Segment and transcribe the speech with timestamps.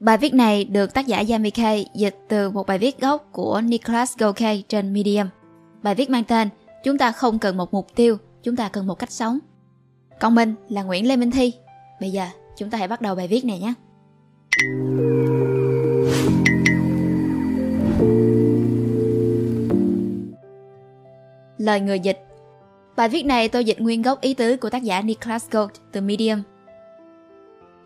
[0.00, 4.18] Bài viết này được tác giả Yamike dịch từ một bài viết gốc của Nicholas
[4.18, 5.26] Gokey trên Medium.
[5.82, 6.48] Bài viết mang tên
[6.84, 9.38] Chúng ta không cần một mục tiêu, chúng ta cần một cách sống.
[10.20, 11.52] Còn mình là Nguyễn Lê Minh Thi.
[12.00, 12.26] Bây giờ
[12.56, 13.74] chúng ta hãy bắt đầu bài viết này nhé.
[21.58, 22.18] Lời người dịch
[22.96, 26.00] Bài viết này tôi dịch nguyên gốc ý tứ của tác giả Nicholas Gold từ
[26.00, 26.42] Medium.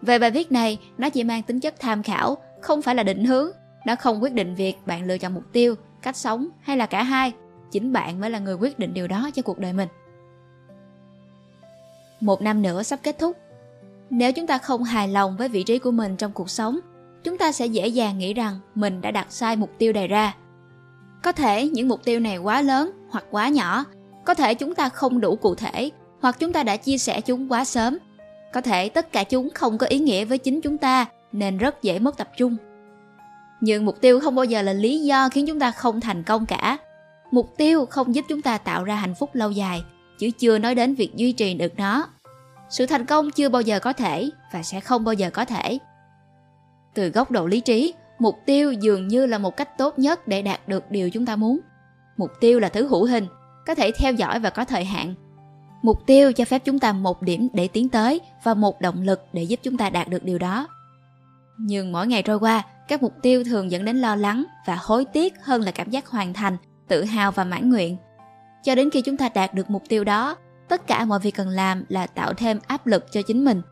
[0.07, 3.25] Về bài viết này, nó chỉ mang tính chất tham khảo, không phải là định
[3.25, 3.51] hướng.
[3.87, 7.03] Nó không quyết định việc bạn lựa chọn mục tiêu, cách sống hay là cả
[7.03, 7.33] hai.
[7.71, 9.89] Chính bạn mới là người quyết định điều đó cho cuộc đời mình.
[12.21, 13.37] Một năm nữa sắp kết thúc.
[14.11, 16.81] Nếu chúng ta không hài lòng với vị trí của mình trong cuộc sống,
[17.25, 20.35] chúng ta sẽ dễ dàng nghĩ rằng mình đã đặt sai mục tiêu đề ra.
[21.23, 23.85] Có thể những mục tiêu này quá lớn hoặc quá nhỏ,
[24.25, 25.91] có thể chúng ta không đủ cụ thể,
[26.21, 27.99] hoặc chúng ta đã chia sẻ chúng quá sớm.
[28.55, 31.83] Có thể tất cả chúng không có ý nghĩa với chính chúng ta nên rất
[31.83, 32.57] dễ mất tập trung.
[33.61, 36.47] Nhưng mục tiêu không bao giờ là lý do khiến chúng ta không thành công
[36.47, 36.79] cả.
[37.31, 39.85] Mục tiêu không giúp chúng ta tạo ra hạnh phúc lâu dài,
[40.19, 42.07] chứ chưa nói đến việc duy trì được nó.
[42.71, 45.79] Sự thành công chưa bao giờ có thể và sẽ không bao giờ có thể.
[46.95, 50.43] Từ góc độ lý trí, mục tiêu dường như là một cách tốt nhất để
[50.43, 51.61] đạt được điều chúng ta muốn.
[52.17, 53.27] Mục tiêu là thứ hữu hình,
[53.67, 55.15] có thể theo dõi và có thời hạn.
[55.85, 59.21] Mục tiêu cho phép chúng ta một điểm để tiến tới và một động lực
[59.33, 60.69] để giúp chúng ta đạt được điều đó.
[61.59, 65.05] Nhưng mỗi ngày trôi qua, các mục tiêu thường dẫn đến lo lắng và hối
[65.05, 66.57] tiếc hơn là cảm giác hoàn thành,
[66.89, 67.97] tự hào và mãn nguyện.
[68.63, 70.37] Cho đến khi chúng ta đạt được mục tiêu đó,
[70.69, 73.63] tất cả mọi việc cần làm là tạo thêm áp lực cho chính mình.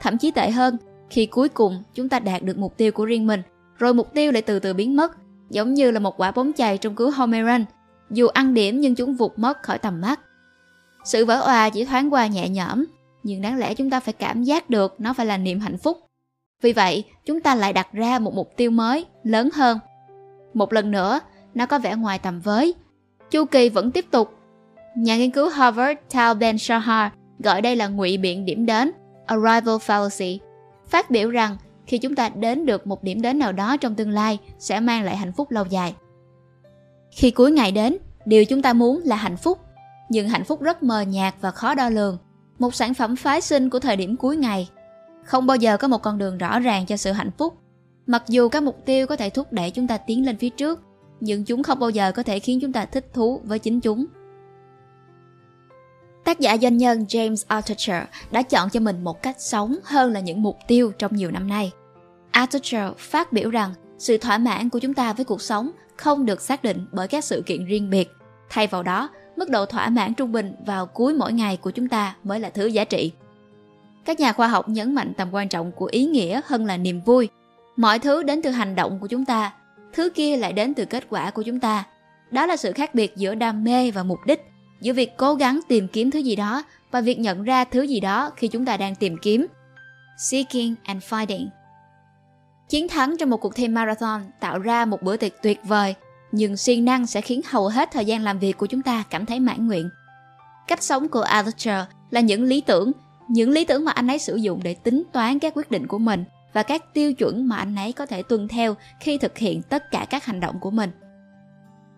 [0.00, 0.76] Thậm chí tệ hơn,
[1.10, 3.42] khi cuối cùng chúng ta đạt được mục tiêu của riêng mình,
[3.78, 5.12] rồi mục tiêu lại từ từ biến mất,
[5.50, 7.64] giống như là một quả bóng chày trong cứu home run.
[8.10, 10.20] Dù ăn điểm nhưng chúng vụt mất khỏi tầm mắt.
[11.04, 12.84] Sự vỡ òa chỉ thoáng qua nhẹ nhõm,
[13.22, 15.98] nhưng đáng lẽ chúng ta phải cảm giác được nó phải là niềm hạnh phúc.
[16.62, 19.78] Vì vậy, chúng ta lại đặt ra một mục tiêu mới, lớn hơn.
[20.54, 21.20] Một lần nữa,
[21.54, 22.74] nó có vẻ ngoài tầm với.
[23.30, 24.34] Chu kỳ vẫn tiếp tục.
[24.96, 28.90] Nhà nghiên cứu Harvard Tal Ben Shahar gọi đây là ngụy biện điểm đến,
[29.26, 30.38] arrival fallacy,
[30.88, 31.56] phát biểu rằng
[31.86, 35.02] khi chúng ta đến được một điểm đến nào đó trong tương lai sẽ mang
[35.02, 35.94] lại hạnh phúc lâu dài.
[37.10, 39.58] Khi cuối ngày đến, điều chúng ta muốn là hạnh phúc,
[40.08, 42.18] nhưng hạnh phúc rất mờ nhạt và khó đo lường,
[42.58, 44.70] một sản phẩm phái sinh của thời điểm cuối ngày.
[45.24, 47.54] Không bao giờ có một con đường rõ ràng cho sự hạnh phúc.
[48.06, 50.80] Mặc dù các mục tiêu có thể thúc đẩy chúng ta tiến lên phía trước,
[51.20, 54.06] nhưng chúng không bao giờ có thể khiến chúng ta thích thú với chính chúng.
[56.24, 60.20] Tác giả doanh nhân James Altucher đã chọn cho mình một cách sống hơn là
[60.20, 61.72] những mục tiêu trong nhiều năm nay.
[62.30, 66.40] Altucher phát biểu rằng sự thỏa mãn của chúng ta với cuộc sống không được
[66.40, 68.10] xác định bởi các sự kiện riêng biệt.
[68.50, 71.88] Thay vào đó, mức độ thỏa mãn trung bình vào cuối mỗi ngày của chúng
[71.88, 73.12] ta mới là thứ giá trị.
[74.04, 77.00] Các nhà khoa học nhấn mạnh tầm quan trọng của ý nghĩa hơn là niềm
[77.00, 77.28] vui.
[77.76, 79.52] Mọi thứ đến từ hành động của chúng ta,
[79.92, 81.84] thứ kia lại đến từ kết quả của chúng ta.
[82.30, 84.40] Đó là sự khác biệt giữa đam mê và mục đích,
[84.80, 88.00] giữa việc cố gắng tìm kiếm thứ gì đó và việc nhận ra thứ gì
[88.00, 89.46] đó khi chúng ta đang tìm kiếm.
[90.18, 91.46] Seeking and finding.
[92.68, 95.94] Chiến thắng trong một cuộc thi marathon tạo ra một bữa tiệc tuyệt vời,
[96.34, 99.26] nhưng siêng năng sẽ khiến hầu hết thời gian làm việc của chúng ta cảm
[99.26, 99.90] thấy mãn nguyện.
[100.68, 101.74] Cách sống của Arthur
[102.10, 102.92] là những lý tưởng,
[103.28, 105.98] những lý tưởng mà anh ấy sử dụng để tính toán các quyết định của
[105.98, 109.62] mình và các tiêu chuẩn mà anh ấy có thể tuân theo khi thực hiện
[109.62, 110.90] tất cả các hành động của mình.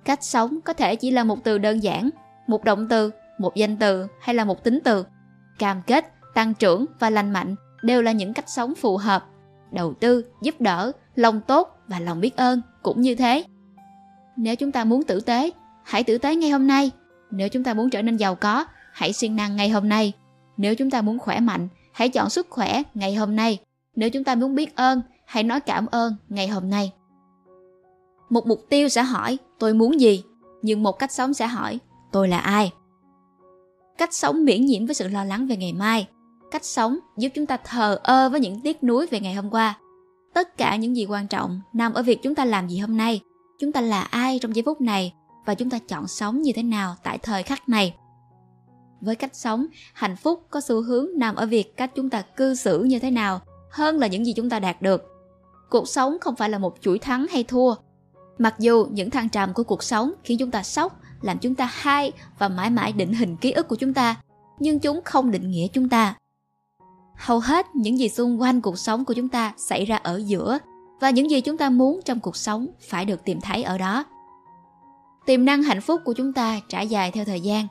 [0.05, 2.11] Cách sống có thể chỉ là một từ đơn giản,
[2.47, 5.07] một động từ, một danh từ hay là một tính từ.
[5.59, 6.05] Cam kết,
[6.35, 9.25] tăng trưởng và lành mạnh đều là những cách sống phù hợp.
[9.73, 13.45] Đầu tư, giúp đỡ, lòng tốt và lòng biết ơn cũng như thế.
[14.37, 15.51] Nếu chúng ta muốn tử tế,
[15.85, 16.91] hãy tử tế ngay hôm nay.
[17.31, 20.13] Nếu chúng ta muốn trở nên giàu có, hãy siêng năng ngay hôm nay.
[20.57, 23.59] Nếu chúng ta muốn khỏe mạnh, hãy chọn sức khỏe ngày hôm nay.
[23.97, 26.93] Nếu chúng ta muốn biết ơn, hãy nói cảm ơn ngày hôm nay.
[28.31, 30.25] Một mục tiêu sẽ hỏi tôi muốn gì,
[30.63, 31.79] nhưng một cách sống sẽ hỏi
[32.13, 32.73] tôi là ai.
[33.99, 36.09] Cách sống miễn nhiễm với sự lo lắng về ngày mai.
[36.51, 39.79] Cách sống giúp chúng ta thờ ơ với những tiếc nuối về ngày hôm qua.
[40.35, 43.21] Tất cả những gì quan trọng nằm ở việc chúng ta làm gì hôm nay,
[43.59, 45.15] chúng ta là ai trong giây phút này
[45.47, 47.95] và chúng ta chọn sống như thế nào tại thời khắc này.
[49.01, 52.55] Với cách sống, hạnh phúc có xu hướng nằm ở việc cách chúng ta cư
[52.55, 55.03] xử như thế nào hơn là những gì chúng ta đạt được.
[55.71, 57.75] Cuộc sống không phải là một chuỗi thắng hay thua.
[58.39, 61.71] Mặc dù những thăng trầm của cuộc sống khiến chúng ta sốc, làm chúng ta
[61.73, 64.17] hay và mãi mãi định hình ký ức của chúng ta,
[64.59, 66.15] nhưng chúng không định nghĩa chúng ta.
[67.17, 70.59] Hầu hết những gì xung quanh cuộc sống của chúng ta xảy ra ở giữa
[71.01, 74.05] và những gì chúng ta muốn trong cuộc sống phải được tìm thấy ở đó.
[75.27, 77.67] Tiềm năng hạnh phúc của chúng ta trải dài theo thời gian.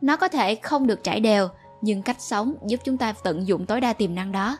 [0.00, 1.48] Nó có thể không được trải đều,
[1.80, 4.56] nhưng cách sống giúp chúng ta tận dụng tối đa tiềm năng đó.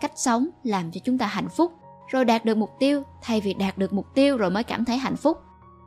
[0.00, 1.72] Cách sống làm cho chúng ta hạnh phúc,
[2.08, 4.96] rồi đạt được mục tiêu thay vì đạt được mục tiêu rồi mới cảm thấy
[4.96, 5.38] hạnh phúc.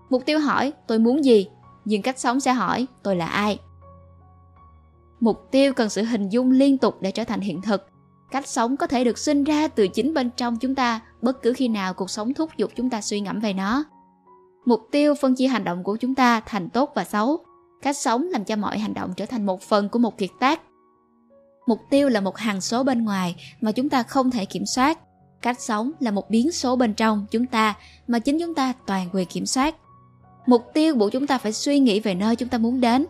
[0.09, 1.47] Mục tiêu hỏi tôi muốn gì,
[1.85, 3.59] nhưng cách sống sẽ hỏi tôi là ai.
[5.19, 7.89] Mục tiêu cần sự hình dung liên tục để trở thành hiện thực.
[8.31, 11.53] Cách sống có thể được sinh ra từ chính bên trong chúng ta, bất cứ
[11.53, 13.83] khi nào cuộc sống thúc giục chúng ta suy ngẫm về nó.
[14.65, 17.45] Mục tiêu phân chia hành động của chúng ta thành tốt và xấu.
[17.81, 20.61] Cách sống làm cho mọi hành động trở thành một phần của một kiệt tác.
[21.67, 24.99] Mục tiêu là một hằng số bên ngoài mà chúng ta không thể kiểm soát.
[25.41, 27.75] Cách sống là một biến số bên trong chúng ta
[28.07, 29.75] mà chính chúng ta toàn quyền kiểm soát.
[30.45, 33.05] Mục tiêu buộc chúng ta phải suy nghĩ về nơi chúng ta muốn đến.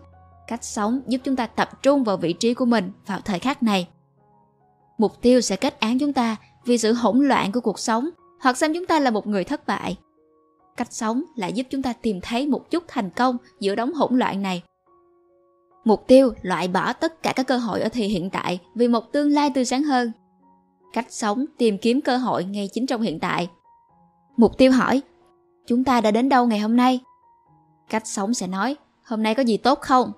[0.47, 3.63] Cách sống giúp chúng ta tập trung vào vị trí của mình vào thời khắc
[3.63, 3.87] này.
[4.97, 6.35] Mục tiêu sẽ kết án chúng ta
[6.65, 8.09] vì sự hỗn loạn của cuộc sống
[8.39, 9.97] hoặc xem chúng ta là một người thất bại.
[10.77, 14.17] Cách sống lại giúp chúng ta tìm thấy một chút thành công giữa đống hỗn
[14.17, 14.63] loạn này.
[15.83, 19.11] Mục tiêu loại bỏ tất cả các cơ hội ở thì hiện tại vì một
[19.11, 20.11] tương lai tươi sáng hơn.
[20.93, 23.49] Cách sống tìm kiếm cơ hội ngay chính trong hiện tại.
[24.37, 25.01] Mục tiêu hỏi,
[25.67, 26.99] chúng ta đã đến đâu ngày hôm nay?
[27.89, 30.11] Cách sống sẽ nói, hôm nay có gì tốt không?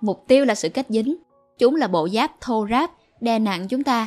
[0.00, 1.16] Mục tiêu là sự kết dính.
[1.58, 2.90] Chúng là bộ giáp thô ráp,
[3.20, 4.06] đè nặng chúng ta.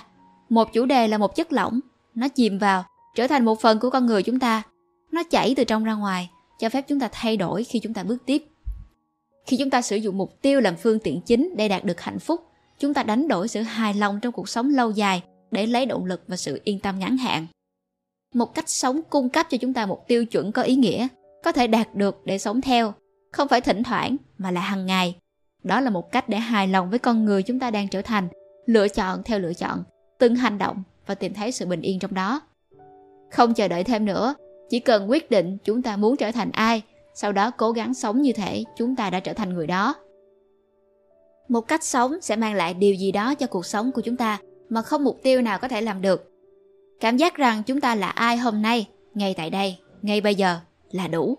[0.49, 1.79] Một chủ đề là một chất lỏng.
[2.15, 2.83] Nó chìm vào,
[3.15, 4.63] trở thành một phần của con người chúng ta.
[5.11, 6.29] Nó chảy từ trong ra ngoài,
[6.59, 8.43] cho phép chúng ta thay đổi khi chúng ta bước tiếp.
[9.45, 12.19] Khi chúng ta sử dụng mục tiêu làm phương tiện chính để đạt được hạnh
[12.19, 12.45] phúc,
[12.79, 16.05] chúng ta đánh đổi sự hài lòng trong cuộc sống lâu dài để lấy động
[16.05, 17.45] lực và sự yên tâm ngắn hạn.
[18.33, 21.07] Một cách sống cung cấp cho chúng ta một tiêu chuẩn có ý nghĩa,
[21.43, 22.93] có thể đạt được để sống theo,
[23.31, 25.15] không phải thỉnh thoảng mà là hàng ngày.
[25.63, 28.27] Đó là một cách để hài lòng với con người chúng ta đang trở thành,
[28.69, 29.83] lựa chọn theo lựa chọn,
[30.17, 32.41] từng hành động và tìm thấy sự bình yên trong đó.
[33.31, 34.35] Không chờ đợi thêm nữa,
[34.69, 36.81] chỉ cần quyết định chúng ta muốn trở thành ai,
[37.13, 39.95] sau đó cố gắng sống như thể chúng ta đã trở thành người đó.
[41.47, 44.39] Một cách sống sẽ mang lại điều gì đó cho cuộc sống của chúng ta
[44.69, 46.31] mà không mục tiêu nào có thể làm được.
[46.99, 50.59] Cảm giác rằng chúng ta là ai hôm nay, ngay tại đây, ngay bây giờ
[50.91, 51.37] là đủ.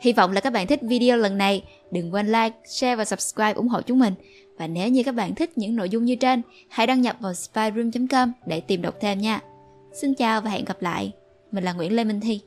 [0.00, 1.64] Hy vọng là các bạn thích video lần này.
[1.90, 4.14] Đừng quên like, share và subscribe ủng hộ chúng mình.
[4.58, 7.34] Và nếu như các bạn thích những nội dung như trên, hãy đăng nhập vào
[7.34, 9.40] spyroom.com để tìm đọc thêm nha.
[9.92, 11.12] Xin chào và hẹn gặp lại.
[11.52, 12.40] Mình là Nguyễn Lê Minh Thi.